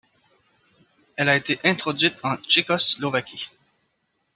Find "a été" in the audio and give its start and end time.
1.29-1.59